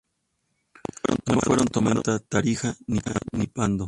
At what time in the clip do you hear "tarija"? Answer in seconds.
2.27-2.75